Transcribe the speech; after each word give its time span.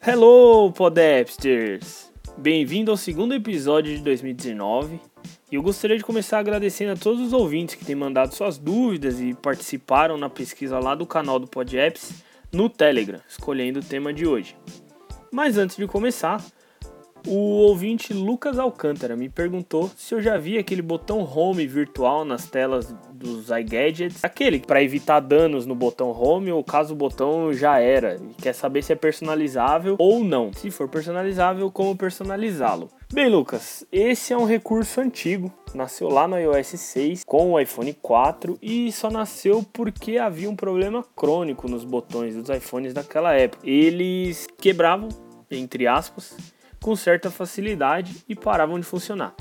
Hello, 0.00 0.72
Podapsters! 0.72 2.12
Bem-vindo 2.36 2.90
ao 2.90 2.96
segundo 2.96 3.34
episódio 3.34 3.96
de 3.96 4.02
2019 4.02 5.00
e 5.50 5.54
eu 5.56 5.62
gostaria 5.62 5.96
de 5.96 6.04
começar 6.04 6.38
agradecendo 6.38 6.92
a 6.92 6.96
todos 6.96 7.20
os 7.20 7.32
ouvintes 7.32 7.74
que 7.74 7.84
têm 7.84 7.94
mandado 7.94 8.34
suas 8.34 8.58
dúvidas 8.58 9.20
e 9.20 9.34
participaram 9.34 10.16
na 10.16 10.30
pesquisa 10.30 10.78
lá 10.78 10.94
do 10.94 11.06
canal 11.06 11.38
do 11.38 11.46
PodApps 11.46 12.22
no 12.52 12.68
Telegram, 12.68 13.20
escolhendo 13.28 13.80
o 13.80 13.82
tema 13.82 14.12
de 14.12 14.26
hoje. 14.26 14.56
Mas 15.32 15.58
antes 15.58 15.76
de 15.76 15.86
começar, 15.86 16.44
o 17.26 17.36
ouvinte 17.36 18.12
Lucas 18.12 18.58
Alcântara 18.58 19.16
me 19.16 19.28
perguntou 19.28 19.90
se 19.96 20.14
eu 20.14 20.20
já 20.20 20.36
vi 20.36 20.58
aquele 20.58 20.82
botão 20.82 21.20
home 21.20 21.66
virtual 21.66 22.24
nas 22.24 22.46
telas 22.46 22.94
dos 23.12 23.50
iGadgets, 23.50 24.24
aquele 24.24 24.58
para 24.60 24.82
evitar 24.82 25.20
danos 25.20 25.64
no 25.64 25.74
botão 25.74 26.10
home 26.10 26.50
ou 26.50 26.62
caso 26.64 26.94
o 26.94 26.96
botão 26.96 27.52
já 27.52 27.78
era 27.78 28.16
e 28.16 28.34
quer 28.42 28.52
saber 28.52 28.82
se 28.82 28.92
é 28.92 28.96
personalizável 28.96 29.96
ou 29.98 30.24
não. 30.24 30.52
Se 30.52 30.70
for 30.70 30.88
personalizável, 30.88 31.70
como 31.70 31.96
personalizá-lo. 31.96 32.88
Bem, 33.12 33.28
Lucas, 33.28 33.84
esse 33.92 34.32
é 34.32 34.36
um 34.38 34.46
recurso 34.46 35.00
antigo, 35.00 35.52
nasceu 35.74 36.08
lá 36.08 36.26
no 36.26 36.38
iOS 36.38 36.68
6 36.68 37.24
com 37.24 37.52
o 37.52 37.60
iPhone 37.60 37.92
4 38.00 38.58
e 38.62 38.90
só 38.90 39.10
nasceu 39.10 39.62
porque 39.72 40.16
havia 40.16 40.48
um 40.48 40.56
problema 40.56 41.04
crônico 41.14 41.68
nos 41.68 41.84
botões 41.84 42.34
dos 42.34 42.48
iPhones 42.48 42.94
daquela 42.94 43.34
época. 43.34 43.68
Eles 43.68 44.46
quebravam, 44.58 45.10
entre 45.50 45.86
aspas, 45.86 46.34
com 46.82 46.94
certa 46.94 47.30
facilidade 47.30 48.16
e 48.28 48.34
paravam 48.34 48.78
de 48.78 48.84
funcionar. 48.84 49.34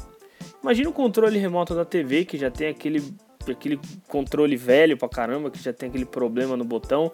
Imagina 0.61 0.89
o 0.89 0.93
controle 0.93 1.39
remoto 1.39 1.75
da 1.75 1.83
TV 1.83 2.23
que 2.23 2.37
já 2.37 2.51
tem 2.51 2.69
aquele, 2.69 3.03
aquele 3.49 3.79
controle 4.07 4.55
velho 4.55 4.95
pra 4.95 5.09
caramba, 5.09 5.49
que 5.49 5.61
já 5.61 5.73
tem 5.73 5.89
aquele 5.89 6.05
problema 6.05 6.55
no 6.55 6.63
botão 6.63 7.11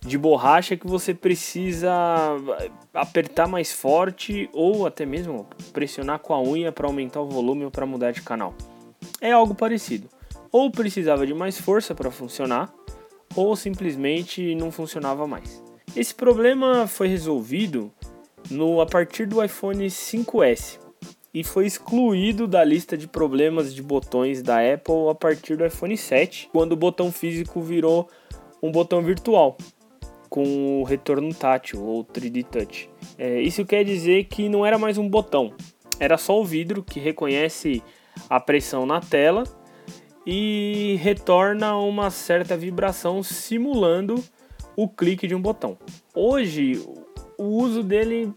de 0.00 0.18
borracha 0.18 0.76
que 0.76 0.86
você 0.86 1.14
precisa 1.14 1.90
apertar 2.92 3.48
mais 3.48 3.72
forte 3.72 4.48
ou 4.52 4.86
até 4.86 5.06
mesmo 5.06 5.48
pressionar 5.72 6.18
com 6.18 6.34
a 6.34 6.42
unha 6.42 6.70
para 6.70 6.86
aumentar 6.86 7.20
o 7.20 7.28
volume 7.28 7.64
ou 7.64 7.70
para 7.70 7.86
mudar 7.86 8.12
de 8.12 8.22
canal. 8.22 8.54
É 9.20 9.32
algo 9.32 9.54
parecido. 9.54 10.08
Ou 10.52 10.70
precisava 10.70 11.26
de 11.26 11.34
mais 11.34 11.58
força 11.58 11.94
para 11.94 12.10
funcionar, 12.10 12.72
ou 13.34 13.56
simplesmente 13.56 14.54
não 14.54 14.70
funcionava 14.70 15.26
mais. 15.26 15.62
Esse 15.96 16.14
problema 16.14 16.86
foi 16.86 17.08
resolvido 17.08 17.90
no, 18.50 18.80
a 18.80 18.86
partir 18.86 19.26
do 19.26 19.42
iPhone 19.42 19.86
5S 19.86 20.78
e 21.34 21.42
foi 21.42 21.66
excluído 21.66 22.46
da 22.46 22.62
lista 22.62 22.96
de 22.96 23.08
problemas 23.08 23.74
de 23.74 23.82
botões 23.82 24.40
da 24.40 24.58
Apple 24.58 25.08
a 25.10 25.14
partir 25.14 25.56
do 25.56 25.66
iPhone 25.66 25.96
7, 25.96 26.48
quando 26.52 26.72
o 26.72 26.76
botão 26.76 27.10
físico 27.10 27.60
virou 27.60 28.08
um 28.62 28.70
botão 28.70 29.02
virtual 29.02 29.56
com 30.30 30.80
o 30.80 30.84
retorno 30.84 31.34
tátil 31.34 31.82
ou 31.82 32.04
3D 32.04 32.44
Touch. 32.44 32.88
É, 33.18 33.40
isso 33.40 33.64
quer 33.64 33.84
dizer 33.84 34.24
que 34.24 34.48
não 34.48 34.64
era 34.64 34.78
mais 34.78 34.96
um 34.96 35.08
botão, 35.08 35.52
era 35.98 36.16
só 36.16 36.40
o 36.40 36.44
vidro 36.44 36.82
que 36.82 37.00
reconhece 37.00 37.82
a 38.30 38.38
pressão 38.38 38.86
na 38.86 39.00
tela 39.00 39.42
e 40.26 40.98
retorna 41.00 41.76
uma 41.76 42.10
certa 42.10 42.56
vibração 42.56 43.22
simulando 43.22 44.22
o 44.76 44.88
clique 44.88 45.26
de 45.26 45.34
um 45.34 45.40
botão. 45.40 45.76
Hoje 46.14 46.80
o 47.38 47.44
uso 47.44 47.82
dele 47.82 48.32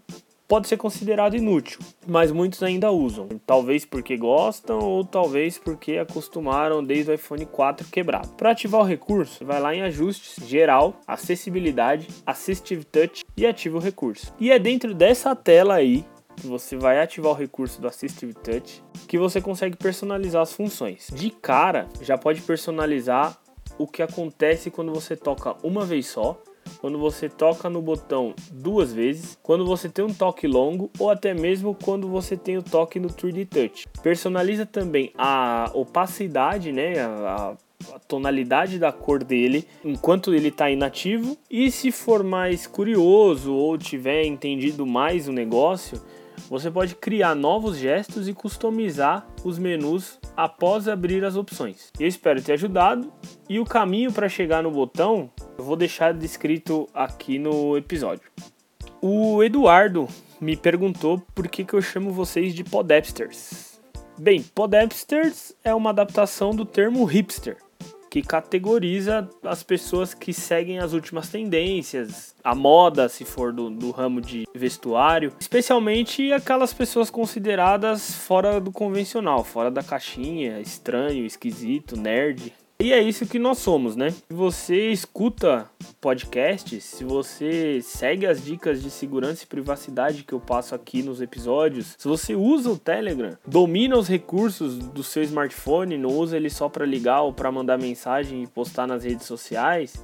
pode 0.48 0.66
ser 0.66 0.78
considerado 0.78 1.36
inútil, 1.36 1.78
mas 2.06 2.32
muitos 2.32 2.62
ainda 2.62 2.90
usam. 2.90 3.28
Talvez 3.46 3.84
porque 3.84 4.16
gostam 4.16 4.78
ou 4.78 5.04
talvez 5.04 5.58
porque 5.58 5.98
acostumaram 5.98 6.82
desde 6.82 7.10
o 7.10 7.14
iPhone 7.14 7.44
4 7.44 7.86
quebrado. 7.88 8.28
Para 8.30 8.52
ativar 8.52 8.80
o 8.80 8.84
recurso, 8.84 9.44
vai 9.44 9.60
lá 9.60 9.74
em 9.74 9.82
ajustes, 9.82 10.48
geral, 10.48 10.98
acessibilidade, 11.06 12.08
assistive 12.24 12.84
touch 12.84 13.24
e 13.36 13.46
ativa 13.46 13.76
o 13.76 13.80
recurso. 13.80 14.32
E 14.40 14.50
é 14.50 14.58
dentro 14.58 14.94
dessa 14.94 15.36
tela 15.36 15.74
aí 15.74 16.04
que 16.38 16.46
você 16.46 16.76
vai 16.76 17.00
ativar 17.00 17.32
o 17.32 17.34
recurso 17.34 17.80
do 17.80 17.88
Assistive 17.88 18.32
Touch 18.32 18.82
que 19.08 19.18
você 19.18 19.40
consegue 19.40 19.76
personalizar 19.76 20.40
as 20.40 20.52
funções. 20.52 21.08
De 21.12 21.30
cara, 21.30 21.88
já 22.00 22.16
pode 22.16 22.40
personalizar 22.42 23.36
o 23.76 23.86
que 23.86 24.02
acontece 24.02 24.70
quando 24.70 24.92
você 24.92 25.16
toca 25.16 25.56
uma 25.62 25.84
vez 25.84 26.06
só 26.06 26.40
quando 26.80 26.98
você 26.98 27.28
toca 27.28 27.68
no 27.68 27.82
botão 27.82 28.34
duas 28.50 28.92
vezes, 28.92 29.38
quando 29.42 29.64
você 29.64 29.88
tem 29.88 30.04
um 30.04 30.12
toque 30.12 30.46
longo 30.46 30.90
ou 30.98 31.10
até 31.10 31.34
mesmo 31.34 31.74
quando 31.74 32.08
você 32.08 32.36
tem 32.36 32.56
o 32.56 32.62
toque 32.62 33.00
no 33.00 33.08
3D 33.08 33.48
Touch. 33.48 33.88
Personaliza 34.02 34.64
também 34.64 35.12
a 35.16 35.70
opacidade, 35.74 36.72
né, 36.72 37.00
a, 37.00 37.56
a 37.92 37.98
tonalidade 38.00 38.78
da 38.78 38.92
cor 38.92 39.22
dele 39.22 39.66
enquanto 39.84 40.34
ele 40.34 40.48
está 40.48 40.70
inativo. 40.70 41.36
E 41.50 41.70
se 41.70 41.90
for 41.90 42.22
mais 42.22 42.66
curioso 42.66 43.54
ou 43.54 43.76
tiver 43.76 44.24
entendido 44.24 44.86
mais 44.86 45.28
o 45.28 45.32
negócio, 45.32 46.00
você 46.48 46.70
pode 46.70 46.94
criar 46.94 47.34
novos 47.34 47.76
gestos 47.76 48.28
e 48.28 48.32
customizar 48.32 49.26
os 49.44 49.58
menus 49.58 50.18
após 50.36 50.88
abrir 50.88 51.24
as 51.24 51.36
opções. 51.36 51.90
Eu 51.98 52.06
espero 52.06 52.40
ter 52.40 52.52
ajudado 52.52 53.12
e 53.48 53.58
o 53.58 53.64
caminho 53.64 54.12
para 54.12 54.28
chegar 54.28 54.62
no 54.62 54.70
botão 54.70 55.30
eu 55.58 55.64
vou 55.64 55.74
deixar 55.74 56.14
descrito 56.14 56.88
aqui 56.94 57.36
no 57.36 57.76
episódio. 57.76 58.30
O 59.02 59.42
Eduardo 59.42 60.08
me 60.40 60.56
perguntou 60.56 61.20
por 61.34 61.48
que, 61.48 61.64
que 61.64 61.74
eu 61.74 61.82
chamo 61.82 62.12
vocês 62.12 62.54
de 62.54 62.62
Podapsters. 62.62 63.80
Bem, 64.16 64.42
Podapsters 64.42 65.52
é 65.64 65.74
uma 65.74 65.90
adaptação 65.90 66.54
do 66.54 66.64
termo 66.64 67.04
hipster, 67.04 67.56
que 68.08 68.22
categoriza 68.22 69.28
as 69.42 69.64
pessoas 69.64 70.14
que 70.14 70.32
seguem 70.32 70.78
as 70.78 70.92
últimas 70.92 71.28
tendências, 71.28 72.34
a 72.42 72.54
moda, 72.54 73.08
se 73.08 73.24
for 73.24 73.52
do, 73.52 73.68
do 73.68 73.90
ramo 73.90 74.20
de 74.20 74.44
vestuário, 74.54 75.32
especialmente 75.40 76.32
aquelas 76.32 76.72
pessoas 76.72 77.10
consideradas 77.10 78.12
fora 78.14 78.60
do 78.60 78.70
convencional, 78.70 79.42
fora 79.42 79.70
da 79.70 79.82
caixinha, 79.82 80.60
estranho, 80.60 81.26
esquisito, 81.26 81.96
nerd. 81.96 82.52
E 82.80 82.92
é 82.92 83.02
isso 83.02 83.26
que 83.26 83.40
nós 83.40 83.58
somos, 83.58 83.96
né? 83.96 84.10
Se 84.10 84.22
você 84.32 84.90
escuta 84.92 85.68
podcasts, 86.00 86.84
se 86.84 87.02
você 87.02 87.82
segue 87.82 88.24
as 88.24 88.44
dicas 88.44 88.80
de 88.80 88.88
segurança 88.88 89.42
e 89.42 89.48
privacidade 89.48 90.22
que 90.22 90.32
eu 90.32 90.38
passo 90.38 90.76
aqui 90.76 91.02
nos 91.02 91.20
episódios, 91.20 91.96
se 91.98 92.06
você 92.06 92.36
usa 92.36 92.70
o 92.70 92.78
Telegram, 92.78 93.36
domina 93.44 93.98
os 93.98 94.06
recursos 94.06 94.78
do 94.78 95.02
seu 95.02 95.24
smartphone, 95.24 95.98
não 95.98 96.10
usa 96.10 96.36
ele 96.36 96.48
só 96.48 96.68
para 96.68 96.86
ligar 96.86 97.22
ou 97.22 97.32
para 97.32 97.50
mandar 97.50 97.76
mensagem 97.78 98.44
e 98.44 98.46
postar 98.46 98.86
nas 98.86 99.02
redes 99.02 99.26
sociais, 99.26 100.00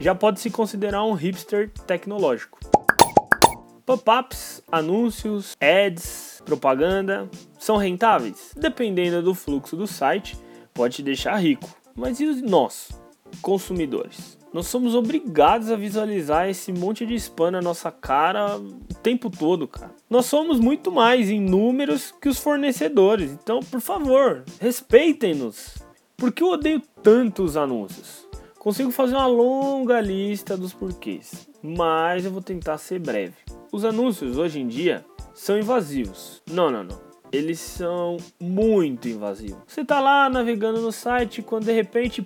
já 0.00 0.12
pode 0.12 0.40
se 0.40 0.50
considerar 0.50 1.04
um 1.04 1.12
hipster 1.12 1.70
tecnológico. 1.86 2.58
Pop-ups, 3.86 4.60
anúncios, 4.72 5.56
ads, 5.60 6.42
propaganda 6.44 7.30
são 7.60 7.76
rentáveis? 7.76 8.52
Dependendo 8.56 9.22
do 9.22 9.36
fluxo 9.36 9.76
do 9.76 9.86
site, 9.86 10.36
pode 10.74 10.96
te 10.96 11.02
deixar 11.04 11.36
rico 11.36 11.80
mas 11.94 12.20
e 12.20 12.26
nós, 12.42 12.90
consumidores? 13.40 14.38
Nós 14.52 14.66
somos 14.66 14.94
obrigados 14.94 15.70
a 15.70 15.76
visualizar 15.76 16.48
esse 16.48 16.72
monte 16.72 17.06
de 17.06 17.14
spam 17.14 17.52
na 17.52 17.62
nossa 17.62 17.90
cara 17.90 18.58
o 18.58 18.94
tempo 19.02 19.30
todo, 19.30 19.66
cara. 19.66 19.94
Nós 20.10 20.26
somos 20.26 20.60
muito 20.60 20.92
mais 20.92 21.30
em 21.30 21.40
números 21.40 22.12
que 22.20 22.28
os 22.28 22.38
fornecedores. 22.38 23.30
Então, 23.30 23.60
por 23.60 23.80
favor, 23.80 24.44
respeitem-nos. 24.60 25.78
Por 26.16 26.32
que 26.32 26.42
eu 26.42 26.50
odeio 26.50 26.82
tanto 27.02 27.42
os 27.42 27.56
anúncios? 27.56 28.26
Consigo 28.58 28.90
fazer 28.90 29.14
uma 29.14 29.26
longa 29.26 30.00
lista 30.00 30.56
dos 30.56 30.74
porquês, 30.74 31.48
mas 31.62 32.24
eu 32.24 32.30
vou 32.30 32.42
tentar 32.42 32.76
ser 32.78 33.00
breve. 33.00 33.34
Os 33.72 33.84
anúncios 33.84 34.36
hoje 34.36 34.60
em 34.60 34.68
dia 34.68 35.04
são 35.34 35.58
invasivos. 35.58 36.42
Não, 36.48 36.70
não, 36.70 36.84
não 36.84 37.11
eles 37.32 37.58
são 37.58 38.18
muito 38.38 39.08
invasivos. 39.08 39.62
Você 39.66 39.84
tá 39.84 39.98
lá 40.00 40.28
navegando 40.28 40.80
no 40.80 40.92
site 40.92 41.42
quando 41.42 41.64
de 41.64 41.72
repente 41.72 42.22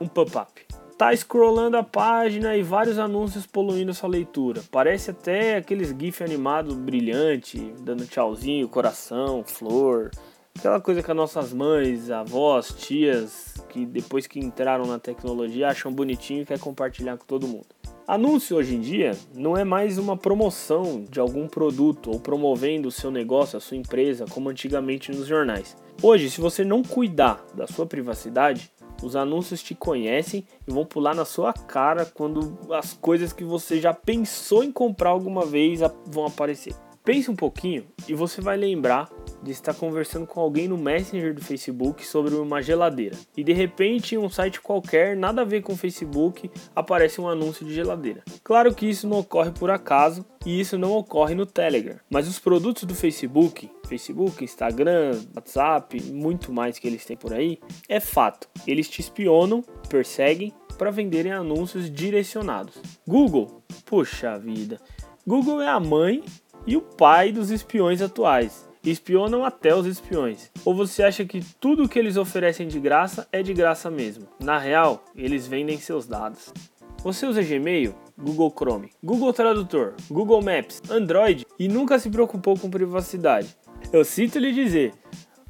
um 0.00 0.08
pop-up. 0.08 0.66
Tá 0.98 1.14
scrollando 1.14 1.76
a 1.76 1.82
página 1.82 2.56
e 2.56 2.62
vários 2.62 2.98
anúncios 2.98 3.46
poluindo 3.46 3.94
sua 3.94 4.08
leitura. 4.08 4.62
Parece 4.70 5.10
até 5.10 5.56
aqueles 5.56 5.94
gif 5.96 6.24
animados 6.24 6.74
brilhante, 6.74 7.72
dando 7.80 8.06
tchauzinho, 8.06 8.68
coração, 8.68 9.44
flor. 9.44 10.10
Aquela 10.58 10.80
coisa 10.80 11.02
que 11.02 11.10
as 11.10 11.16
nossas 11.16 11.52
mães, 11.52 12.10
avós, 12.10 12.74
tias, 12.78 13.54
que 13.68 13.84
depois 13.84 14.26
que 14.26 14.38
entraram 14.38 14.86
na 14.86 14.98
tecnologia 14.98 15.68
acham 15.68 15.92
bonitinho 15.92 16.42
e 16.42 16.46
quer 16.46 16.58
compartilhar 16.58 17.18
com 17.18 17.26
todo 17.26 17.46
mundo. 17.46 17.66
Anúncio 18.08 18.56
hoje 18.56 18.74
em 18.74 18.80
dia 18.80 19.14
não 19.34 19.54
é 19.54 19.64
mais 19.64 19.98
uma 19.98 20.16
promoção 20.16 21.04
de 21.10 21.20
algum 21.20 21.46
produto 21.46 22.10
ou 22.10 22.18
promovendo 22.18 22.88
o 22.88 22.90
seu 22.90 23.10
negócio, 23.10 23.58
a 23.58 23.60
sua 23.60 23.76
empresa, 23.76 24.24
como 24.30 24.48
antigamente 24.48 25.12
nos 25.12 25.26
jornais. 25.26 25.76
Hoje, 26.02 26.30
se 26.30 26.40
você 26.40 26.64
não 26.64 26.82
cuidar 26.82 27.44
da 27.54 27.66
sua 27.66 27.84
privacidade, 27.84 28.72
os 29.02 29.14
anúncios 29.14 29.62
te 29.62 29.74
conhecem 29.74 30.46
e 30.66 30.72
vão 30.72 30.86
pular 30.86 31.14
na 31.14 31.26
sua 31.26 31.52
cara 31.52 32.06
quando 32.06 32.58
as 32.72 32.94
coisas 32.94 33.30
que 33.30 33.44
você 33.44 33.78
já 33.78 33.92
pensou 33.92 34.64
em 34.64 34.72
comprar 34.72 35.10
alguma 35.10 35.44
vez 35.44 35.80
vão 36.06 36.24
aparecer. 36.24 36.74
Pense 37.04 37.30
um 37.30 37.36
pouquinho 37.36 37.84
e 38.08 38.14
você 38.14 38.40
vai 38.40 38.56
lembrar 38.56 39.08
de 39.46 39.52
estar 39.52 39.72
conversando 39.74 40.26
com 40.26 40.40
alguém 40.40 40.66
no 40.66 40.76
Messenger 40.76 41.32
do 41.32 41.40
Facebook 41.40 42.04
sobre 42.04 42.34
uma 42.34 42.60
geladeira. 42.60 43.16
E 43.36 43.44
de 43.44 43.52
repente, 43.52 44.14
em 44.14 44.18
um 44.18 44.28
site 44.28 44.60
qualquer, 44.60 45.16
nada 45.16 45.42
a 45.42 45.44
ver 45.44 45.62
com 45.62 45.72
o 45.72 45.76
Facebook, 45.76 46.50
aparece 46.74 47.20
um 47.20 47.28
anúncio 47.28 47.64
de 47.64 47.72
geladeira. 47.72 48.22
Claro 48.42 48.74
que 48.74 48.86
isso 48.86 49.08
não 49.08 49.20
ocorre 49.20 49.52
por 49.52 49.70
acaso 49.70 50.26
e 50.44 50.60
isso 50.60 50.76
não 50.76 50.92
ocorre 50.92 51.34
no 51.34 51.46
Telegram. 51.46 51.96
Mas 52.10 52.26
os 52.26 52.40
produtos 52.40 52.82
do 52.82 52.94
Facebook, 52.94 53.70
Facebook, 53.88 54.44
Instagram, 54.44 55.20
WhatsApp, 55.34 56.02
muito 56.12 56.52
mais 56.52 56.78
que 56.78 56.88
eles 56.88 57.04
têm 57.04 57.16
por 57.16 57.32
aí, 57.32 57.60
é 57.88 58.00
fato. 58.00 58.48
Eles 58.66 58.88
te 58.88 59.00
espionam, 59.00 59.62
perseguem 59.88 60.52
para 60.76 60.90
venderem 60.90 61.32
anúncios 61.32 61.88
direcionados. 61.90 62.74
Google, 63.06 63.62
puxa 63.84 64.36
vida. 64.38 64.80
Google 65.24 65.62
é 65.62 65.68
a 65.68 65.80
mãe 65.80 66.22
e 66.66 66.76
o 66.76 66.82
pai 66.82 67.30
dos 67.30 67.50
espiões 67.50 68.02
atuais. 68.02 68.65
Espionam 68.86 69.44
até 69.44 69.74
os 69.74 69.84
espiões. 69.84 70.48
Ou 70.64 70.72
você 70.72 71.02
acha 71.02 71.24
que 71.24 71.44
tudo 71.58 71.88
que 71.88 71.98
eles 71.98 72.16
oferecem 72.16 72.68
de 72.68 72.78
graça 72.78 73.26
é 73.32 73.42
de 73.42 73.52
graça 73.52 73.90
mesmo? 73.90 74.28
Na 74.38 74.58
real, 74.58 75.04
eles 75.16 75.48
vendem 75.48 75.76
seus 75.76 76.06
dados. 76.06 76.54
Você 77.02 77.26
usa 77.26 77.42
Gmail, 77.42 77.96
Google 78.16 78.54
Chrome, 78.56 78.90
Google 79.02 79.32
Tradutor, 79.32 79.94
Google 80.08 80.40
Maps, 80.40 80.80
Android 80.88 81.44
e 81.58 81.66
nunca 81.66 81.98
se 81.98 82.08
preocupou 82.08 82.56
com 82.56 82.70
privacidade. 82.70 83.56
Eu 83.92 84.04
sinto 84.04 84.38
lhe 84.38 84.52
dizer, 84.52 84.94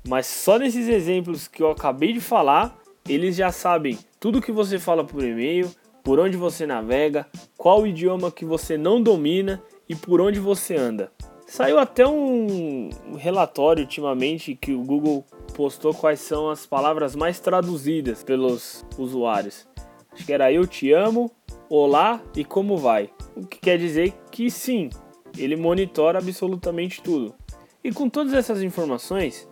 mas 0.09 0.27
só 0.27 0.59
nesses 0.59 0.89
exemplos 0.89 1.47
que 1.47 1.63
eu 1.63 1.71
acabei 1.71 2.15
de 2.15 2.21
falar, 2.23 2.79
eles 3.07 3.37
já 3.37 3.53
sabem 3.53 3.99
tudo 4.19 4.41
que 4.41 4.51
você 4.51 4.79
fala 4.79 5.05
por 5.05 5.23
e-mail, 5.23 5.71
por 6.03 6.19
onde 6.19 6.39
você 6.39 6.67
navega, 6.67 7.27
qual 7.55 7.87
idioma 7.87 8.31
que 8.33 8.47
você 8.47 8.79
não 8.79 9.03
domina 9.03 9.63
e 9.87 9.95
por 9.95 10.23
onde 10.23 10.41
você 10.41 10.75
anda. 10.75 11.13
Saiu 11.47 11.79
até 11.79 12.05
um 12.07 12.91
relatório 13.17 13.85
ultimamente 13.85 14.57
que 14.57 14.73
o 14.73 14.83
Google 14.83 15.25
postou 15.55 15.95
quais 15.95 16.19
são 16.19 16.51
as 16.51 16.67
palavras 16.67 17.15
mais 17.15 17.39
traduzidas 17.39 18.25
pelos 18.25 18.85
usuários. 18.99 19.67
Acho 20.13 20.27
que 20.27 20.33
era 20.33 20.53
eu 20.53 20.67
te 20.67 20.93
amo, 20.93 21.31
olá 21.71 22.21
e 22.35 22.45
como 22.45 22.77
vai. 22.77 23.11
O 23.37 23.47
que 23.47 23.61
quer 23.61 23.79
dizer 23.79 24.13
que 24.31 24.51
sim, 24.51 24.91
ele 25.39 25.55
monitora 25.55 26.19
absolutamente 26.19 27.01
tudo. 27.01 27.33
E 27.83 27.93
com 27.93 28.11
todas 28.11 28.35
essas 28.35 28.61
informações, 28.61 29.49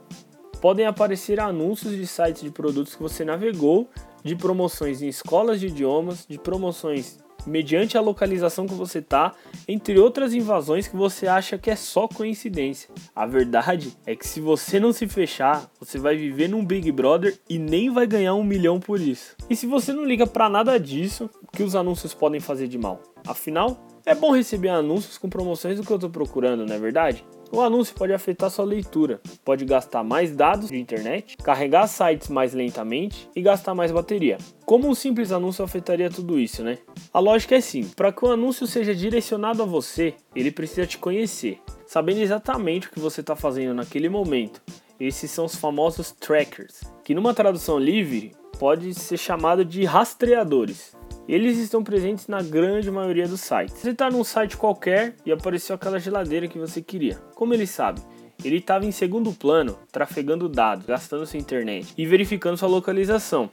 podem 0.60 0.86
aparecer 0.86 1.38
anúncios 1.38 1.96
de 1.96 2.06
sites 2.08 2.42
de 2.42 2.50
produtos 2.50 2.96
que 2.96 3.02
você 3.02 3.24
navegou, 3.24 3.88
de 4.24 4.34
promoções 4.34 5.00
em 5.00 5.08
escolas 5.08 5.60
de 5.60 5.68
idiomas, 5.68 6.26
de 6.26 6.38
promoções 6.38 7.18
mediante 7.46 7.96
a 7.96 8.00
localização 8.00 8.66
que 8.66 8.74
você 8.74 9.00
tá, 9.00 9.32
entre 9.66 9.98
outras 9.98 10.34
invasões 10.34 10.88
que 10.88 10.96
você 10.96 11.26
acha 11.26 11.58
que 11.58 11.70
é 11.70 11.76
só 11.76 12.06
coincidência. 12.08 12.90
A 13.14 13.26
verdade 13.26 13.96
é 14.06 14.14
que 14.14 14.26
se 14.26 14.40
você 14.40 14.80
não 14.80 14.92
se 14.92 15.06
fechar, 15.06 15.70
você 15.78 15.98
vai 15.98 16.16
viver 16.16 16.48
num 16.48 16.64
Big 16.64 16.90
Brother 16.92 17.38
e 17.48 17.58
nem 17.58 17.90
vai 17.90 18.06
ganhar 18.06 18.34
um 18.34 18.44
milhão 18.44 18.80
por 18.80 19.00
isso. 19.00 19.36
E 19.48 19.56
se 19.56 19.66
você 19.66 19.92
não 19.92 20.04
liga 20.04 20.26
para 20.26 20.48
nada 20.48 20.78
disso, 20.78 21.30
o 21.42 21.56
que 21.56 21.62
os 21.62 21.74
anúncios 21.74 22.14
podem 22.14 22.40
fazer 22.40 22.68
de 22.68 22.78
mal? 22.78 23.02
Afinal, 23.26 23.86
é 24.06 24.14
bom 24.14 24.32
receber 24.32 24.68
anúncios 24.68 25.16
com 25.16 25.30
promoções 25.30 25.78
do 25.78 25.86
que 25.86 25.90
eu 25.90 25.96
estou 25.96 26.10
procurando, 26.10 26.66
não 26.66 26.74
é 26.74 26.78
verdade? 26.78 27.24
O 27.54 27.60
anúncio 27.60 27.94
pode 27.94 28.12
afetar 28.12 28.50
sua 28.50 28.64
leitura, 28.64 29.20
pode 29.44 29.64
gastar 29.64 30.02
mais 30.02 30.34
dados 30.34 30.70
de 30.70 30.76
internet, 30.76 31.36
carregar 31.36 31.86
sites 31.86 32.28
mais 32.28 32.52
lentamente 32.52 33.30
e 33.32 33.40
gastar 33.40 33.76
mais 33.76 33.92
bateria. 33.92 34.38
Como 34.66 34.88
um 34.88 34.94
simples 34.94 35.30
anúncio 35.30 35.64
afetaria 35.64 36.10
tudo 36.10 36.36
isso, 36.36 36.64
né? 36.64 36.78
A 37.12 37.20
lógica 37.20 37.54
é 37.54 37.60
simples: 37.60 37.94
para 37.94 38.10
que 38.10 38.24
o 38.24 38.32
anúncio 38.32 38.66
seja 38.66 38.92
direcionado 38.92 39.62
a 39.62 39.66
você, 39.66 40.14
ele 40.34 40.50
precisa 40.50 40.84
te 40.84 40.98
conhecer, 40.98 41.60
sabendo 41.86 42.22
exatamente 42.22 42.88
o 42.88 42.90
que 42.90 42.98
você 42.98 43.20
está 43.20 43.36
fazendo 43.36 43.72
naquele 43.72 44.08
momento. 44.08 44.60
Esses 44.98 45.30
são 45.30 45.44
os 45.44 45.54
famosos 45.54 46.10
trackers, 46.10 46.80
que 47.04 47.14
numa 47.14 47.32
tradução 47.32 47.78
livre 47.78 48.32
pode 48.58 48.92
ser 48.94 49.16
chamado 49.16 49.64
de 49.64 49.84
rastreadores. 49.84 50.96
Eles 51.28 51.58
estão 51.58 51.82
presentes 51.82 52.26
na 52.26 52.42
grande 52.42 52.90
maioria 52.90 53.26
dos 53.26 53.40
sites. 53.40 53.76
Você 53.76 53.90
está 53.90 54.10
num 54.10 54.24
site 54.24 54.56
qualquer 54.56 55.16
e 55.24 55.32
apareceu 55.32 55.74
aquela 55.74 55.98
geladeira 55.98 56.48
que 56.48 56.58
você 56.58 56.82
queria. 56.82 57.16
Como 57.34 57.54
ele 57.54 57.66
sabe? 57.66 58.00
Ele 58.44 58.58
estava 58.58 58.84
em 58.84 58.92
segundo 58.92 59.32
plano, 59.32 59.78
trafegando 59.90 60.48
dados, 60.48 60.86
gastando 60.86 61.26
sua 61.26 61.38
internet 61.38 61.94
e 61.96 62.04
verificando 62.04 62.56
sua 62.56 62.68
localização. 62.68 63.48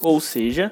Ou 0.00 0.20
seja, 0.20 0.70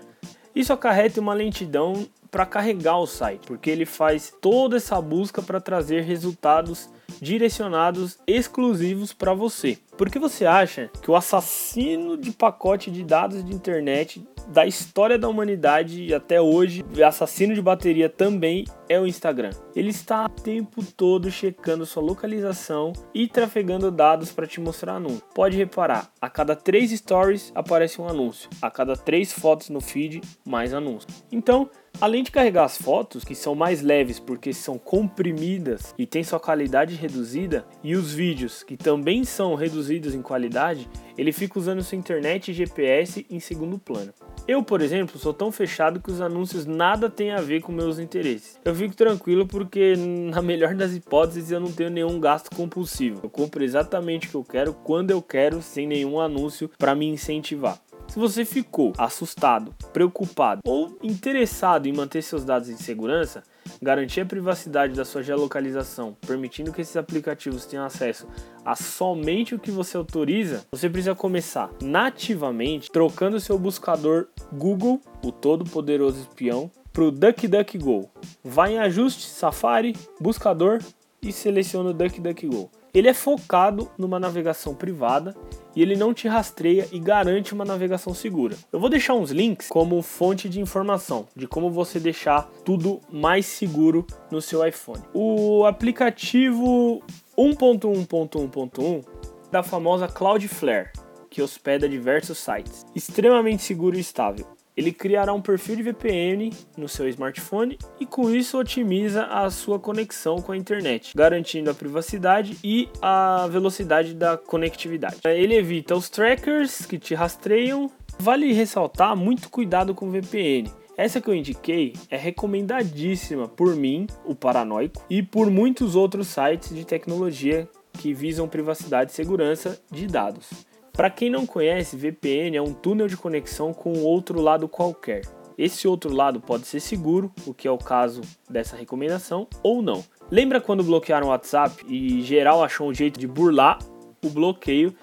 isso 0.55 0.73
acarreta 0.73 1.21
uma 1.21 1.35
lentidão 1.35 2.07
para 2.31 2.47
carregar 2.47 2.99
o 2.99 3.07
site, 3.07 3.47
porque 3.47 3.71
ele 3.71 3.85
faz 3.85 4.33
toda 4.41 4.77
essa 4.79 5.01
busca 5.01 5.43
para 5.43 5.61
trazer 5.61 6.03
resultados 6.03 6.89
direcionados 7.21 8.19
exclusivos 8.27 9.13
para 9.13 9.35
você. 9.35 9.79
Por 10.03 10.11
que 10.11 10.19
você 10.19 10.45
acha 10.45 10.91
que 11.01 11.09
o 11.09 11.15
assassino 11.15 12.17
de 12.17 12.33
pacote 12.33 12.91
de 12.91 13.05
dados 13.05 13.45
de 13.45 13.55
internet 13.55 14.27
da 14.49 14.67
história 14.67 15.17
da 15.17 15.29
humanidade 15.29 16.13
até 16.13 16.41
hoje, 16.41 16.85
assassino 17.07 17.55
de 17.55 17.63
bateria 17.63 18.09
também 18.09 18.65
é 18.89 18.99
o 18.99 19.07
Instagram. 19.07 19.51
Ele 19.77 19.91
está 19.91 20.27
o 20.27 20.29
tempo 20.29 20.83
todo 20.85 21.31
checando 21.31 21.87
sua 21.87 22.03
localização 22.03 22.93
e 23.15 23.29
trafegando 23.29 23.93
dados 23.93 24.33
para 24.33 24.45
te 24.45 24.61
mostrar 24.61 24.95
anúncio. 24.95 25.23
Pode 25.33 25.57
reparar, 25.57 26.11
a 26.21 26.29
cada 26.29 26.57
três 26.57 26.91
stories 26.91 27.53
aparece 27.55 28.01
um 28.01 28.09
anúncio, 28.09 28.51
a 28.61 28.73
cada 28.73 28.97
três 28.97 29.33
fotos 29.33 29.69
no 29.69 29.81
feed 29.81 30.21
mais 30.45 30.75
anúncio. 30.75 31.09
Então 31.31 31.71
Além 32.01 32.25
de 32.25 32.31
carregar 32.31 32.65
as 32.65 32.77
fotos, 32.77 33.23
que 33.23 33.35
são 33.35 33.55
mais 33.55 33.83
leves 33.83 34.19
porque 34.19 34.53
são 34.53 34.79
comprimidas 34.79 35.95
e 35.97 36.07
têm 36.07 36.25
sua 36.25 36.41
qualidade 36.41 36.95
reduzida, 36.97 37.65
e 37.85 37.95
os 37.95 38.13
vídeos, 38.13 38.63
que 38.63 38.77
também 38.77 39.25
são 39.25 39.55
reduzidos 39.55 39.92
em 40.15 40.23
qualidade, 40.23 40.89
ele 41.17 41.33
fica 41.33 41.59
usando 41.59 41.83
sua 41.83 41.99
internet 41.99 42.51
e 42.51 42.55
GPS 42.55 43.27
em 43.29 43.41
segundo 43.41 43.79
plano. 43.79 44.13
Eu, 44.47 44.63
por 44.63 44.81
exemplo, 44.81 45.19
sou 45.19 45.33
tão 45.33 45.53
fechado 45.53 46.01
que 46.01 46.11
os 46.11 46.21
anúncios 46.21 46.67
nada 46.67 47.09
têm 47.09 47.31
a 47.31 47.41
ver 47.41 47.61
com 47.61 47.71
meus 47.71 47.99
interesses. 47.99 48.59
Eu 48.65 48.75
fico 48.75 48.95
tranquilo 48.95 49.47
porque, 49.47 49.95
na 49.97 50.43
melhor 50.43 50.75
das 50.75 50.95
hipóteses, 50.95 51.51
eu 51.51 51.61
não 51.61 51.71
tenho 51.71 51.91
nenhum 51.91 52.19
gasto 52.19 52.55
compulsivo. 52.55 53.21
Eu 53.23 53.31
compro 53.31 53.63
exatamente 53.63 54.27
o 54.27 54.31
que 54.31 54.37
eu 54.37 54.45
quero, 54.45 54.73
quando 54.73 55.11
eu 55.11 55.23
quero, 55.23 55.63
sem 55.63 55.87
nenhum 55.87 56.19
anúncio 56.19 56.71
para 56.77 56.95
me 56.95 57.07
incentivar. 57.07 57.79
Se 58.09 58.19
você 58.19 58.45
ficou 58.45 58.93
assustado, 58.99 59.75
preocupado 59.93 60.61
ou 60.67 60.99
interessado 61.03 61.87
em 61.87 61.93
manter 61.93 62.23
seus 62.23 62.45
dados 62.45 62.69
em 62.69 62.77
segurança, 62.77 63.43
garantir 63.81 64.21
a 64.21 64.27
privacidade 64.27 64.95
da 64.95 65.05
sua 65.05 65.23
geolocalização, 65.23 66.17
permitindo 66.27 66.73
que 66.73 66.81
esses 66.81 66.97
aplicativos 66.97 67.67
tenham 67.67 67.85
acesso 67.85 68.27
a 68.65 68.75
somente 68.75 69.55
o 69.55 69.59
que 69.59 69.71
você 69.71 69.97
autoriza, 69.97 70.65
você 70.71 70.89
precisa 70.89 71.15
começar 71.15 71.71
nativamente 71.81 72.91
trocando 72.91 73.41
seu 73.41 73.59
buscador 73.59 74.29
Google, 74.53 75.01
o 75.25 75.33
todo 75.33 75.65
poderoso 75.65 76.21
espião, 76.21 76.71
para 76.93 77.05
o 77.05 77.11
DuckDuckGo. 77.11 78.11
Vai 78.45 78.75
em 78.75 78.79
ajuste, 78.79 79.27
Safari, 79.27 79.97
buscador 80.21 80.79
e 81.23 81.33
seleciona 81.33 81.91
o 81.91 81.95
DuckDuckGo. 81.95 82.82
Ele 82.95 83.09
é 83.09 83.15
focado 83.15 83.91
numa 83.97 84.21
navegação 84.21 84.75
privada 84.75 85.35
e 85.75 85.81
ele 85.81 85.97
não 85.97 86.13
te 86.13 86.29
rastreia 86.29 86.87
e 86.93 86.99
garante 86.99 87.55
uma 87.55 87.65
navegação 87.65 88.13
segura. 88.13 88.55
Eu 88.71 88.79
vou 88.79 88.91
deixar 88.91 89.15
uns 89.15 89.31
links 89.31 89.69
como 89.69 90.03
fonte 90.03 90.47
de 90.47 90.61
informação 90.61 91.27
de 91.35 91.47
como 91.47 91.71
você 91.71 91.99
deixar 91.99 92.43
tudo 92.65 93.01
mais 93.11 93.47
seguro 93.47 94.07
no 94.31 94.43
seu 94.43 94.67
iPhone. 94.67 95.03
O 95.15 95.65
aplicativo 95.65 97.03
1.1.1.1 97.37 99.05
da 99.51 99.63
famosa 99.63 100.07
Cloudflare, 100.07 100.91
que 101.31 101.41
hospeda 101.41 101.89
diversos 101.89 102.37
sites, 102.37 102.85
extremamente 102.95 103.63
seguro 103.63 103.97
e 103.97 104.01
estável 104.01 104.47
ele 104.77 104.93
criará 104.93 105.33
um 105.33 105.41
perfil 105.41 105.77
de 105.77 105.83
VPN 105.83 106.51
no 106.77 106.89
seu 106.89 107.09
smartphone 107.09 107.79
e 108.01 108.07
com 108.07 108.31
isso 108.31 108.59
otimiza 108.59 109.25
a 109.27 109.51
sua 109.51 109.79
conexão 109.79 110.37
com 110.37 110.53
a 110.53 110.57
internet, 110.57 111.13
garantindo 111.15 111.71
a 111.71 111.75
privacidade 111.75 112.57
e 112.65 112.89
a 113.01 113.47
velocidade 113.51 114.15
da 114.15 114.37
conectividade. 114.37 115.21
Ele 115.25 115.55
evita 115.55 115.95
os 115.95 116.09
trackers 116.09 116.87
que 116.87 116.99
te 116.99 117.15
rastreiam. 117.15 117.91
Vale 118.19 118.53
ressaltar 118.53 119.17
muito 119.17 119.49
cuidado 119.49 119.95
com 119.95 120.11
VPN. 120.11 120.71
Essa 120.97 121.21
que 121.21 121.29
eu 121.29 121.35
indiquei 121.35 121.95
é 122.11 122.17
recomendadíssima 122.17 123.49
por 123.49 123.75
mim, 123.75 124.07
o 124.25 124.35
paranoico, 124.35 125.03
e 125.09 125.23
por 125.23 125.51
muitos 125.51 125.97
outros 125.97 126.29
sites 126.29 126.75
de 126.75 126.85
tecnologia 126.85 127.69
que 127.95 128.13
visam 128.13 128.47
privacidade 128.47 129.11
e 129.11 129.15
segurança 129.15 129.81
de 129.91 130.07
dados. 130.07 130.51
Para 130.93 131.09
quem 131.09 131.31
não 131.31 131.47
conhece, 131.47 131.97
VPN 131.97 132.57
é 132.57 132.63
um 132.63 132.75
túnel 132.75 133.09
de 133.09 133.17
conexão 133.17 133.73
com 133.73 133.95
outro 134.01 134.41
lado 134.41 134.69
qualquer. 134.69 135.23
Esse 135.57 135.89
outro 135.89 136.13
lado 136.13 136.39
pode 136.39 136.67
ser 136.67 136.81
seguro, 136.81 137.33
o 137.47 137.55
que 137.55 137.67
é 137.67 137.71
o 137.71 137.79
caso 137.79 138.21
dessa 138.49 138.77
recomendação, 138.77 139.47
ou 139.63 139.81
não. 139.81 140.05
Lembra 140.31 140.61
quando 140.61 140.85
bloquearam 140.85 141.29
o 141.29 141.31
WhatsApp 141.31 141.85
e 141.89 142.21
geral 142.23 142.63
achou 142.63 142.89
um 142.89 142.95
jeito 142.95 143.19
de 143.19 143.27
burlar 143.27 143.79
o 144.23 144.29
bloqueio 144.29 144.95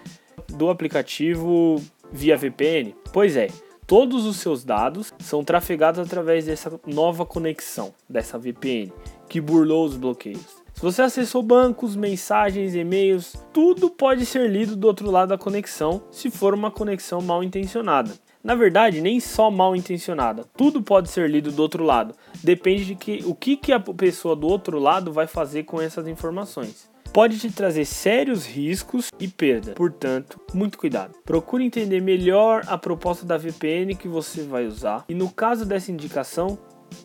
do 0.48 0.70
aplicativo 0.70 1.82
via 2.12 2.38
VPN? 2.38 2.96
Pois 3.12 3.36
é, 3.36 3.48
todos 3.88 4.26
os 4.26 4.38
seus 4.38 4.64
dados 4.64 5.12
são 5.20 5.44
trafegados 5.44 6.00
através 6.00 6.46
dessa 6.46 6.80
nova 6.86 7.26
conexão, 7.26 7.94
dessa 8.08 8.38
VPN, 8.38 8.92
que 9.28 9.42
burlou 9.42 9.86
os 9.86 9.98
bloqueios. 9.98 10.59
Se 10.80 10.84
você 10.86 11.02
acessou 11.02 11.44
bancos, 11.44 11.94
mensagens, 11.94 12.74
e-mails, 12.74 13.34
tudo 13.52 13.90
pode 13.90 14.26
ser 14.26 14.50
lido 14.50 14.78
do 14.78 14.88
outro 14.88 15.12
lado 15.12 15.28
da 15.28 15.38
conexão 15.38 16.02
se 16.10 16.32
for 16.32 16.54
uma 16.54 16.72
conexão 16.72 17.20
mal 17.20 17.44
intencionada. 17.44 18.14
Na 18.42 18.56
verdade, 18.56 19.02
nem 19.02 19.20
só 19.20 19.52
mal 19.52 19.76
intencionada, 19.76 20.46
tudo 20.56 20.82
pode 20.82 21.10
ser 21.10 21.30
lido 21.30 21.52
do 21.52 21.62
outro 21.62 21.84
lado. 21.84 22.16
Depende 22.42 22.86
de 22.86 22.96
que, 22.96 23.22
o 23.26 23.36
que, 23.36 23.58
que 23.58 23.74
a 23.74 23.80
pessoa 23.82 24.38
do 24.38 24.48
outro 24.48 24.80
lado 24.80 25.12
vai 25.12 25.28
fazer 25.28 25.64
com 25.64 25.82
essas 25.82 26.08
informações 26.08 26.90
pode 27.12 27.38
te 27.40 27.52
trazer 27.52 27.84
sérios 27.84 28.46
riscos 28.46 29.10
e 29.20 29.28
perda. 29.28 29.74
Portanto, 29.74 30.40
muito 30.54 30.78
cuidado. 30.78 31.14
Procure 31.26 31.66
entender 31.66 32.02
melhor 32.02 32.64
a 32.68 32.78
proposta 32.78 33.26
da 33.26 33.38
VPN 33.38 33.96
que 33.96 34.08
você 34.08 34.44
vai 34.44 34.66
usar 34.66 35.04
e 35.10 35.14
no 35.14 35.30
caso 35.30 35.66
dessa 35.66 35.92
indicação, 35.92 36.58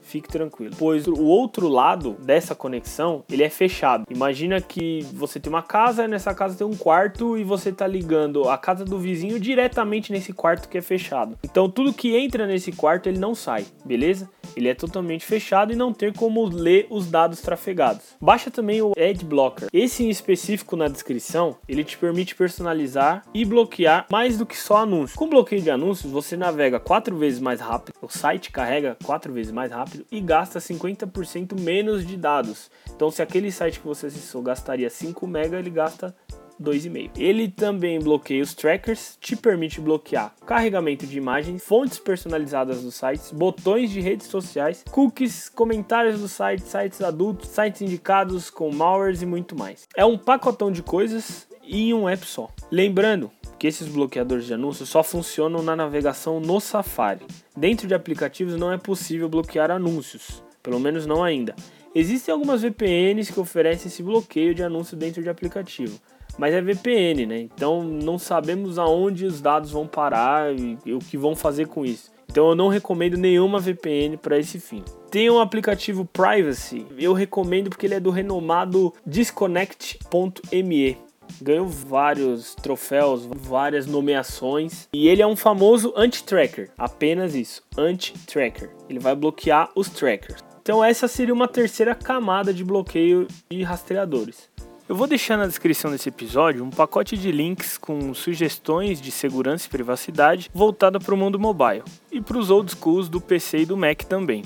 fique 0.04 0.28
tranquilo, 0.28 0.74
pois 0.78 1.06
o 1.06 1.22
outro 1.24 1.66
lado 1.68 2.16
dessa 2.20 2.54
conexão 2.54 3.24
ele 3.30 3.42
é 3.42 3.50
fechado. 3.50 4.04
Imagina 4.10 4.60
que 4.60 5.00
você 5.12 5.40
tem 5.40 5.52
uma 5.52 5.62
casa, 5.62 6.06
nessa 6.06 6.34
casa 6.34 6.56
tem 6.56 6.66
um 6.66 6.76
quarto 6.76 7.36
e 7.36 7.42
você 7.42 7.70
está 7.70 7.86
ligando 7.86 8.48
a 8.48 8.56
casa 8.56 8.84
do 8.84 8.98
vizinho 8.98 9.40
diretamente 9.40 10.12
nesse 10.12 10.32
quarto 10.32 10.68
que 10.68 10.78
é 10.78 10.82
fechado. 10.82 11.38
Então 11.42 11.68
tudo 11.68 11.92
que 11.92 12.14
entra 12.16 12.46
nesse 12.46 12.70
quarto 12.70 13.08
ele 13.08 13.18
não 13.18 13.34
sai, 13.34 13.64
beleza? 13.84 14.28
Ele 14.56 14.68
é 14.68 14.74
totalmente 14.74 15.24
fechado 15.24 15.72
e 15.72 15.76
não 15.76 15.92
tem 15.92 16.12
como 16.12 16.44
ler 16.44 16.86
os 16.90 17.10
dados 17.10 17.40
trafegados. 17.40 18.14
Baixa 18.20 18.50
também 18.50 18.80
o 18.82 18.92
Ad 18.96 19.24
Blocker. 19.24 19.68
Esse 19.72 20.04
em 20.04 20.10
específico 20.10 20.76
na 20.76 20.86
descrição, 20.86 21.56
ele 21.68 21.82
te 21.82 21.98
permite 21.98 22.34
personalizar 22.34 23.24
e 23.34 23.44
bloquear 23.44 24.06
mais 24.10 24.38
do 24.38 24.46
que 24.46 24.56
só 24.56 24.78
anúncios. 24.78 25.16
Com 25.16 25.28
bloqueio 25.28 25.62
de 25.62 25.70
anúncios, 25.70 26.12
você 26.12 26.36
navega 26.36 26.78
quatro 26.78 27.16
vezes 27.16 27.40
mais 27.40 27.60
rápido, 27.60 27.94
o 28.00 28.08
site 28.08 28.50
carrega 28.50 28.96
quatro 29.02 29.32
vezes 29.32 29.50
mais 29.50 29.72
rápido 29.72 29.93
e 30.10 30.20
gasta 30.20 30.58
50% 30.58 31.58
menos 31.60 32.06
de 32.06 32.16
dados. 32.16 32.70
Então, 32.94 33.10
se 33.10 33.22
aquele 33.22 33.50
site 33.50 33.80
que 33.80 33.86
você 33.86 34.06
acessou 34.06 34.42
gastaria 34.42 34.90
5 34.90 35.26
MB, 35.26 35.56
ele 35.56 35.70
gasta 35.70 36.14
2,5. 36.60 37.10
Ele 37.16 37.48
também 37.48 37.98
bloqueia 37.98 38.42
os 38.42 38.54
trackers, 38.54 39.16
te 39.20 39.36
permite 39.36 39.80
bloquear 39.80 40.34
carregamento 40.46 41.06
de 41.06 41.18
imagens, 41.18 41.64
fontes 41.64 41.98
personalizadas 41.98 42.82
dos 42.82 42.94
sites, 42.94 43.32
botões 43.32 43.90
de 43.90 44.00
redes 44.00 44.26
sociais, 44.26 44.84
cookies, 44.90 45.48
comentários 45.48 46.20
do 46.20 46.28
site, 46.28 46.62
sites 46.62 47.00
adultos, 47.00 47.48
sites 47.48 47.82
indicados 47.82 48.50
com 48.50 48.70
malwares 48.72 49.22
e 49.22 49.26
muito 49.26 49.56
mais. 49.56 49.86
É 49.96 50.04
um 50.04 50.18
pacotão 50.18 50.70
de 50.70 50.82
coisas 50.82 51.46
em 51.62 51.94
um 51.94 52.08
app 52.08 52.24
só. 52.26 52.50
Lembrando 52.70 53.30
que 53.64 53.68
esses 53.68 53.88
bloqueadores 53.88 54.44
de 54.44 54.52
anúncios 54.52 54.90
só 54.90 55.02
funcionam 55.02 55.62
na 55.62 55.74
navegação 55.74 56.38
no 56.38 56.60
Safari. 56.60 57.24
Dentro 57.56 57.88
de 57.88 57.94
aplicativos 57.94 58.56
não 58.56 58.70
é 58.70 58.76
possível 58.76 59.26
bloquear 59.26 59.70
anúncios, 59.70 60.42
pelo 60.62 60.78
menos 60.78 61.06
não 61.06 61.24
ainda. 61.24 61.56
Existem 61.94 62.30
algumas 62.30 62.60
VPNs 62.60 63.32
que 63.32 63.40
oferecem 63.40 63.86
esse 63.86 64.02
bloqueio 64.02 64.54
de 64.54 64.62
anúncio 64.62 64.98
dentro 64.98 65.22
de 65.22 65.30
aplicativo, 65.30 65.98
mas 66.36 66.52
é 66.52 66.60
VPN, 66.60 67.24
né? 67.24 67.38
Então 67.38 67.82
não 67.82 68.18
sabemos 68.18 68.78
aonde 68.78 69.24
os 69.24 69.40
dados 69.40 69.70
vão 69.70 69.86
parar 69.86 70.54
e, 70.54 70.76
o 70.92 70.98
que 70.98 71.16
vão 71.16 71.34
fazer 71.34 71.66
com 71.66 71.86
isso. 71.86 72.12
Então 72.30 72.50
eu 72.50 72.54
não 72.54 72.68
recomendo 72.68 73.16
nenhuma 73.16 73.60
VPN 73.60 74.18
para 74.18 74.38
esse 74.38 74.60
fim. 74.60 74.84
Tem 75.10 75.30
um 75.30 75.40
aplicativo 75.40 76.04
Privacy, 76.04 76.84
eu 76.98 77.14
recomendo 77.14 77.70
porque 77.70 77.86
ele 77.86 77.94
é 77.94 78.00
do 78.00 78.10
renomado 78.10 78.92
Disconnect.me. 79.06 80.98
Ganhou 81.40 81.66
vários 81.66 82.54
troféus, 82.54 83.28
várias 83.36 83.86
nomeações 83.86 84.88
e 84.92 85.08
ele 85.08 85.22
é 85.22 85.26
um 85.26 85.36
famoso 85.36 85.92
anti-tracker, 85.96 86.70
apenas 86.78 87.34
isso, 87.34 87.62
anti-tracker. 87.76 88.70
Ele 88.88 88.98
vai 88.98 89.14
bloquear 89.14 89.70
os 89.74 89.88
trackers. 89.88 90.42
Então 90.62 90.82
essa 90.82 91.06
seria 91.06 91.34
uma 91.34 91.48
terceira 91.48 91.94
camada 91.94 92.52
de 92.52 92.64
bloqueio 92.64 93.28
de 93.50 93.62
rastreadores. 93.62 94.48
Eu 94.86 94.94
vou 94.94 95.06
deixar 95.06 95.38
na 95.38 95.46
descrição 95.46 95.90
desse 95.90 96.10
episódio 96.10 96.62
um 96.62 96.68
pacote 96.68 97.16
de 97.16 97.32
links 97.32 97.78
com 97.78 98.12
sugestões 98.12 99.00
de 99.00 99.10
segurança 99.10 99.66
e 99.66 99.70
privacidade 99.70 100.50
voltada 100.52 101.00
para 101.00 101.14
o 101.14 101.16
mundo 101.16 101.38
mobile 101.38 101.82
e 102.12 102.20
para 102.20 102.36
os 102.36 102.50
old 102.50 102.70
schools 102.70 103.08
do 103.08 103.18
PC 103.18 103.60
e 103.60 103.66
do 103.66 103.78
Mac 103.78 104.02
também. 104.02 104.42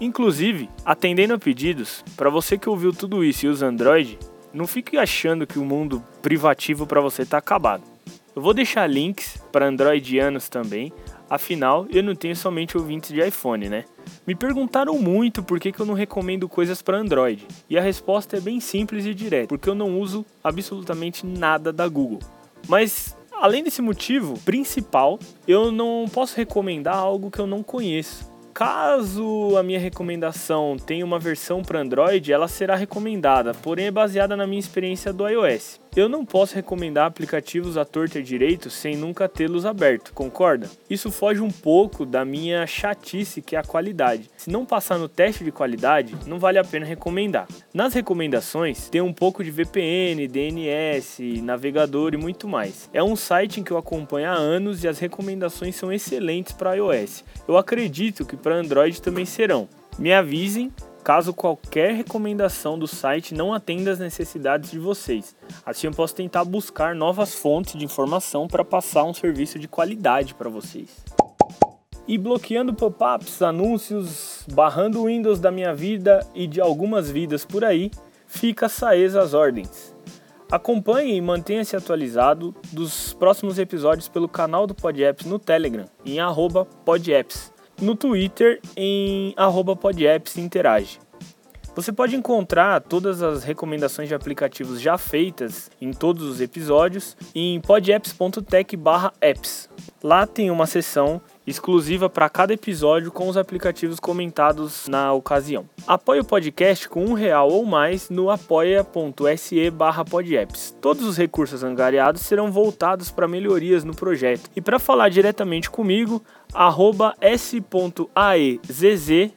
Inclusive, 0.00 0.70
atendendo 0.84 1.34
a 1.34 1.38
pedidos, 1.38 2.04
para 2.16 2.30
você 2.30 2.56
que 2.56 2.68
ouviu 2.68 2.92
tudo 2.92 3.22
isso 3.24 3.44
e 3.44 3.48
usa 3.48 3.66
Android, 3.66 4.16
não 4.52 4.66
fique 4.66 4.96
achando 4.96 5.46
que 5.46 5.58
o 5.58 5.64
mundo 5.64 6.02
privativo 6.22 6.86
para 6.86 7.00
você 7.00 7.22
está 7.22 7.38
acabado. 7.38 7.82
Eu 8.34 8.42
vou 8.42 8.54
deixar 8.54 8.86
links 8.86 9.36
para 9.50 9.66
androidianos 9.66 10.48
também, 10.48 10.92
afinal 11.28 11.86
eu 11.90 12.02
não 12.02 12.14
tenho 12.14 12.36
somente 12.36 12.76
ouvintes 12.76 13.12
de 13.12 13.20
iPhone, 13.20 13.68
né? 13.68 13.84
Me 14.26 14.34
perguntaram 14.34 14.98
muito 14.98 15.42
por 15.42 15.58
que, 15.58 15.72
que 15.72 15.80
eu 15.80 15.86
não 15.86 15.94
recomendo 15.94 16.48
coisas 16.48 16.80
para 16.80 16.98
Android, 16.98 17.46
e 17.68 17.76
a 17.76 17.82
resposta 17.82 18.36
é 18.36 18.40
bem 18.40 18.60
simples 18.60 19.04
e 19.04 19.14
direta, 19.14 19.48
porque 19.48 19.68
eu 19.68 19.74
não 19.74 19.98
uso 19.98 20.24
absolutamente 20.42 21.26
nada 21.26 21.72
da 21.72 21.88
Google. 21.88 22.20
Mas 22.68 23.16
além 23.32 23.64
desse 23.64 23.82
motivo 23.82 24.38
principal, 24.40 25.18
eu 25.48 25.72
não 25.72 26.04
posso 26.12 26.36
recomendar 26.36 26.96
algo 26.96 27.30
que 27.30 27.38
eu 27.38 27.46
não 27.46 27.62
conheço. 27.62 28.29
Caso 28.60 29.56
a 29.56 29.62
minha 29.62 29.80
recomendação 29.80 30.76
tenha 30.76 31.02
uma 31.02 31.18
versão 31.18 31.62
para 31.62 31.80
Android, 31.80 32.30
ela 32.30 32.46
será 32.46 32.76
recomendada, 32.76 33.54
porém 33.54 33.86
é 33.86 33.90
baseada 33.90 34.36
na 34.36 34.46
minha 34.46 34.60
experiência 34.60 35.14
do 35.14 35.26
iOS. 35.26 35.79
Eu 35.96 36.08
não 36.08 36.24
posso 36.24 36.54
recomendar 36.54 37.06
aplicativos 37.06 37.76
à 37.76 37.84
torta 37.84 38.20
e 38.20 38.22
direito 38.22 38.70
sem 38.70 38.96
nunca 38.96 39.28
tê-los 39.28 39.66
aberto, 39.66 40.12
concorda? 40.14 40.70
Isso 40.88 41.10
foge 41.10 41.40
um 41.40 41.50
pouco 41.50 42.06
da 42.06 42.24
minha 42.24 42.64
chatice 42.64 43.42
que 43.42 43.56
é 43.56 43.58
a 43.58 43.64
qualidade. 43.64 44.30
Se 44.36 44.48
não 44.50 44.64
passar 44.64 44.98
no 44.98 45.08
teste 45.08 45.42
de 45.42 45.50
qualidade, 45.50 46.16
não 46.28 46.38
vale 46.38 46.58
a 46.58 46.64
pena 46.64 46.86
recomendar. 46.86 47.48
Nas 47.74 47.92
recomendações 47.92 48.88
tem 48.88 49.00
um 49.00 49.12
pouco 49.12 49.42
de 49.42 49.50
VPN, 49.50 50.28
DNS, 50.28 51.42
navegador 51.42 52.14
e 52.14 52.16
muito 52.16 52.46
mais. 52.46 52.88
É 52.92 53.02
um 53.02 53.16
site 53.16 53.58
em 53.58 53.64
que 53.64 53.72
eu 53.72 53.78
acompanho 53.78 54.30
há 54.30 54.34
anos 54.34 54.84
e 54.84 54.88
as 54.88 55.00
recomendações 55.00 55.74
são 55.74 55.92
excelentes 55.92 56.52
para 56.52 56.74
iOS. 56.74 57.24
Eu 57.48 57.56
acredito 57.56 58.24
que 58.24 58.36
para 58.36 58.54
Android 58.54 59.02
também 59.02 59.24
serão. 59.24 59.68
Me 59.98 60.12
avisem 60.12 60.72
caso 61.02 61.32
qualquer 61.32 61.92
recomendação 61.94 62.78
do 62.78 62.86
site 62.86 63.34
não 63.34 63.52
atenda 63.52 63.90
às 63.90 63.98
necessidades 63.98 64.70
de 64.70 64.78
vocês. 64.78 65.34
Assim 65.64 65.86
eu 65.86 65.92
posso 65.92 66.14
tentar 66.14 66.44
buscar 66.44 66.94
novas 66.94 67.34
fontes 67.34 67.78
de 67.78 67.84
informação 67.84 68.46
para 68.46 68.64
passar 68.64 69.04
um 69.04 69.14
serviço 69.14 69.58
de 69.58 69.66
qualidade 69.66 70.34
para 70.34 70.48
vocês. 70.48 71.04
E 72.06 72.18
bloqueando 72.18 72.74
pop-ups, 72.74 73.40
anúncios, 73.40 74.44
barrando 74.52 75.04
Windows 75.04 75.38
da 75.38 75.50
minha 75.50 75.74
vida 75.74 76.26
e 76.34 76.46
de 76.46 76.60
algumas 76.60 77.10
vidas 77.10 77.44
por 77.44 77.64
aí, 77.64 77.90
fica 78.26 78.68
Saez 78.68 79.14
às 79.14 79.32
ordens. 79.32 79.94
Acompanhe 80.50 81.14
e 81.14 81.20
mantenha-se 81.20 81.76
atualizado 81.76 82.52
dos 82.72 83.12
próximos 83.12 83.58
episódios 83.58 84.08
pelo 84.08 84.28
canal 84.28 84.66
do 84.66 84.74
PodApps 84.74 85.24
no 85.24 85.38
Telegram, 85.38 85.84
em 86.04 86.18
podapps 86.84 87.52
no 87.80 87.94
Twitter 87.94 88.60
em 88.76 89.32
@podapps_interage. 89.80 90.98
Você 91.74 91.92
pode 91.92 92.16
encontrar 92.16 92.80
todas 92.80 93.22
as 93.22 93.44
recomendações 93.44 94.08
de 94.08 94.14
aplicativos 94.14 94.80
já 94.80 94.96
feitas 94.98 95.70
em 95.80 95.92
todos 95.92 96.24
os 96.24 96.40
episódios 96.40 97.16
em 97.34 97.60
podapps.tech/apps. 97.60 99.68
Lá 100.02 100.26
tem 100.26 100.50
uma 100.50 100.66
seção 100.66 101.20
exclusiva 101.46 102.08
para 102.08 102.28
cada 102.28 102.52
episódio 102.52 103.12
com 103.12 103.28
os 103.28 103.36
aplicativos 103.36 104.00
comentados 104.00 104.88
na 104.88 105.12
ocasião. 105.12 105.68
Apoie 105.86 106.20
o 106.20 106.24
podcast 106.24 106.88
com 106.88 107.04
um 107.04 107.12
real 107.12 107.50
ou 107.50 107.64
mais 107.64 108.10
no 108.10 108.30
apoia.se 108.30 109.70
podapps. 110.10 110.76
Todos 110.80 111.06
os 111.06 111.16
recursos 111.16 111.62
angariados 111.62 112.22
serão 112.22 112.50
voltados 112.50 113.10
para 113.10 113.28
melhorias 113.28 113.84
no 113.84 113.94
projeto. 113.94 114.50
E 114.56 114.60
para 114.60 114.78
falar 114.78 115.08
diretamente 115.08 115.70
comigo, 115.70 116.22
arroba 116.54 117.14
s.aezz 117.20 118.10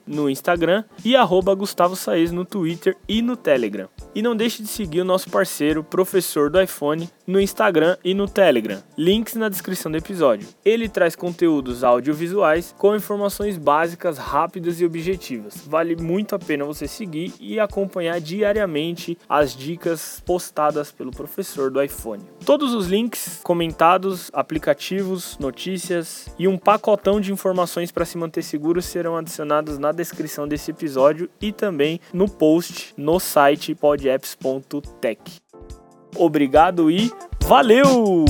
no 0.06 0.30
Instagram 0.30 0.84
e 1.04 1.16
arroba 1.16 1.54
Gustavo 1.54 1.96
Saez 1.96 2.32
no 2.32 2.46
Twitter 2.46 2.96
e 3.08 3.22
no 3.22 3.36
Telegram. 3.36 3.88
E 4.16 4.22
não 4.22 4.36
deixe 4.36 4.62
de 4.62 4.68
seguir 4.68 5.02
o 5.02 5.06
nosso 5.06 5.30
parceiro, 5.30 5.84
professor 5.84 6.50
do 6.50 6.62
iPhone, 6.62 7.10
no 7.26 7.40
Instagram 7.40 7.98
e 8.04 8.14
no 8.14 8.28
Telegram. 8.28 8.82
Links 8.98 9.36
na 9.36 9.50
descrição 9.50 9.92
do 9.92 9.98
episódio. 9.98 10.48
Ele 10.64 10.88
traz 10.88 11.16
conteúdos 11.16 11.84
audiovisuais 11.84 12.76
com 12.78 12.96
informações 12.96 13.58
básicas, 13.58 14.18
rápidas 14.18 14.80
e 14.80 14.86
objetivas. 14.86 15.66
Vale 15.68 15.96
muito 15.96 16.36
a 16.36 16.40
pena 16.40 16.66
você 16.66 16.88
seguir 16.88 17.34
e 17.40 17.60
acompanhar 17.60 18.20
diariamente 18.20 19.18
as 19.28 19.56
dicas 19.56 20.22
postadas 20.26 20.92
pelo 20.92 21.12
professor 21.12 21.72
do 21.72 21.82
iPhone. 21.82 22.24
Todos 22.46 22.74
os 22.74 22.88
links 22.88 23.40
comentados, 23.44 24.30
aplicativos, 24.34 25.38
notícias 25.40 26.28
e 26.38 26.48
um 26.48 26.58
pacotão 27.04 27.20
de 27.20 27.34
informações 27.34 27.92
para 27.92 28.06
se 28.06 28.18
manter 28.18 28.42
seguro 28.42 28.82
serão 28.82 29.18
adicionados 29.18 29.78
na 29.78 29.92
descrição 29.92 30.48
desse 30.48 30.72
episódio 30.72 31.30
e 31.42 31.52
também 31.52 32.00
no 32.14 32.30
post 32.30 32.94
no 32.96 33.20
site 33.20 33.76
podapps.tech. 33.76 35.20
Obrigado 36.16 36.90
e 36.90 37.12
valeu! 37.44 38.24